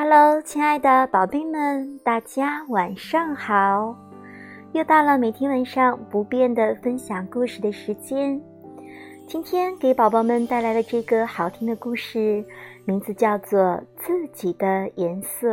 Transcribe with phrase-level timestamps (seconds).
[0.00, 3.96] Hello，亲爱的宝贝们，大家晚上好！
[4.70, 8.40] 又到了每天晚上不变的分享故事的时间。
[9.26, 12.44] 今天给宝宝们带来的这个好听的故事，
[12.84, 13.60] 名字叫做
[13.96, 15.48] 《自己的颜色》，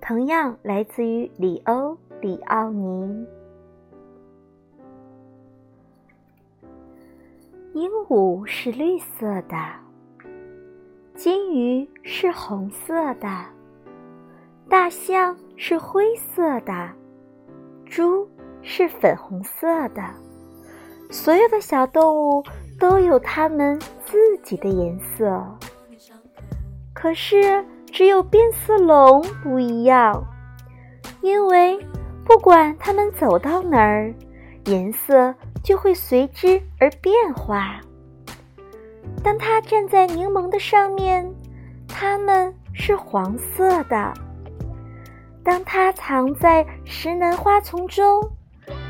[0.00, 1.72] 同样来自于里欧·
[2.20, 3.26] 里奥尼。
[7.74, 9.89] 鹦鹉是绿色的。
[11.22, 13.28] 金鱼是红色的，
[14.70, 16.72] 大象是灰色的，
[17.84, 18.26] 猪
[18.62, 20.02] 是粉红色的。
[21.10, 22.42] 所有的小动物
[22.78, 25.44] 都有它们自己的颜色，
[26.94, 30.24] 可是只有变色龙不一样，
[31.20, 31.78] 因为
[32.24, 34.10] 不管它们走到哪儿，
[34.64, 37.78] 颜色就会随之而变化。
[39.22, 41.30] 当它站在柠檬的上面，
[41.86, 44.12] 它们是黄色的；
[45.44, 48.22] 当它藏在石楠花丛中，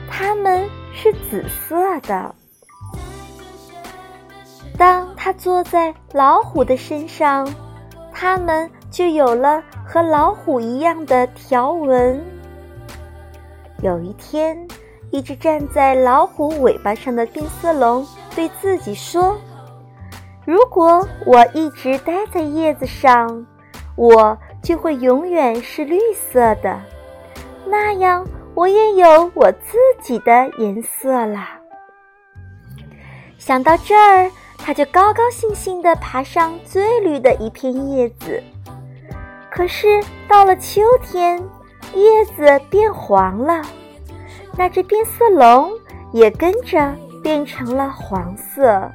[0.09, 2.33] 它们是紫色的；
[4.79, 7.53] 当它坐在老虎的身上，
[8.13, 12.25] 它们就有了和老虎一样的条纹。
[13.83, 14.69] 有一天，
[15.11, 19.37] 一只站在老虎尾巴上的变色龙对自己说。
[20.51, 23.47] 如果我一直待在叶子上，
[23.95, 26.77] 我就会永远是绿色的，
[27.67, 28.27] 那样
[28.57, 31.57] 我也有我自己的颜色啦。
[33.39, 38.43] 想到这儿，他就高高兴兴地爬上最绿的一片叶子。
[39.53, 41.41] 可是到了秋天，
[41.95, 43.63] 叶子变黄了，
[44.57, 45.71] 那只变色龙
[46.11, 46.93] 也跟着
[47.23, 48.91] 变成了黄色。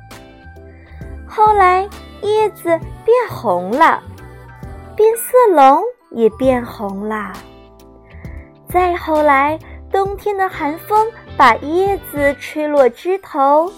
[1.27, 1.87] 后来，
[2.21, 2.63] 叶子
[3.03, 4.01] 变红了，
[4.95, 7.33] 变色龙也变红了。
[8.67, 9.59] 再后来，
[9.91, 13.71] 冬天的寒风把叶子吹落枝头，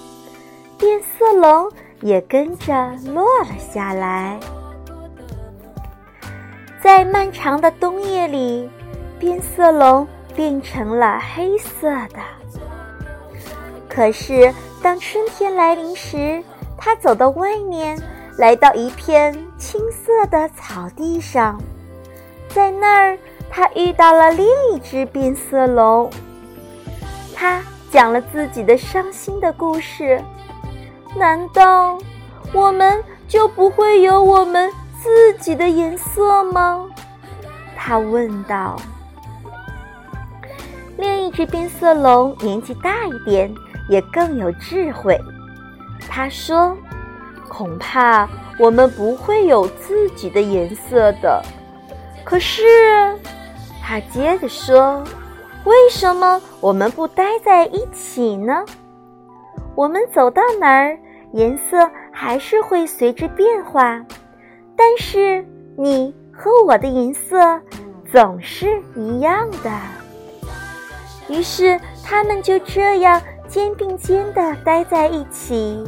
[0.78, 1.72] 变色龙
[2.02, 4.40] 也跟着落了下来。
[6.81, 8.69] 在漫长的冬夜里，
[9.19, 12.19] 变色龙变成了黑色的。
[13.90, 16.41] 可是，当春天来临时，
[16.78, 18.00] 他走到外面，
[18.38, 21.60] 来到一片青色的草地上，
[22.50, 23.18] 在那儿，
[23.50, 26.10] 他遇到了另一只变色龙。
[27.36, 27.62] 他
[27.92, 30.22] 讲了自己的伤心的故事。
[31.16, 31.98] 难道
[32.54, 34.72] 我们就不会有我们
[35.02, 36.86] 自己的颜色吗？
[37.76, 38.76] 他问道。
[40.98, 43.54] 另一只变色龙年纪大一点，
[43.90, 45.20] 也更有智慧。
[46.09, 46.75] 他说
[47.47, 51.41] ：“恐怕我们不会有自己的颜色的。”
[52.25, 52.63] 可是，
[53.81, 55.03] 他接着说
[55.66, 58.66] ：“为什么我们不待在一起呢？
[59.75, 60.97] 我们走到哪儿，
[61.34, 64.03] 颜色还是会随之变化。
[64.75, 65.46] 但是，
[65.78, 67.38] 你和我的颜色
[68.12, 69.72] 总是一样的。”
[71.29, 73.22] 于是，他们就这样。
[73.47, 75.84] 肩并肩的待在一起，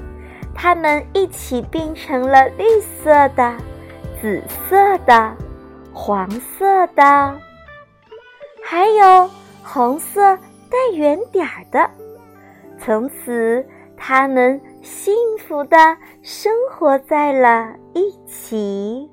[0.56, 3.58] 它们一起变成了绿色的、
[4.20, 5.36] 紫色的、
[5.94, 7.40] 黄色的，
[8.64, 9.30] 还有
[9.64, 10.38] 红色
[10.70, 11.90] 带圆点儿的。
[12.80, 13.66] 从此，
[13.98, 19.10] 它们幸福的生活在了一起。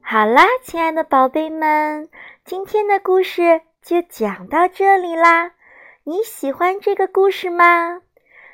[0.00, 2.08] 好啦，亲爱的宝贝们，
[2.44, 5.50] 今天的故事就讲到这里啦。
[6.08, 8.00] 你喜欢这个故事吗？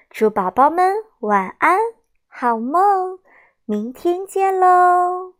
[0.08, 1.78] 祝宝宝们晚安，
[2.26, 3.18] 好梦，
[3.66, 5.34] 明天见喽。